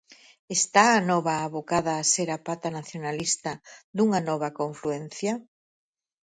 Está 0.57 0.83
Anova 0.99 1.35
abocada 1.39 1.93
a 1.97 2.07
ser 2.13 2.29
a 2.37 2.41
pata 2.47 2.69
nacionalista 2.77 3.51
dunha 3.95 4.19
nova 4.29 4.49
confluencia? 4.59 5.33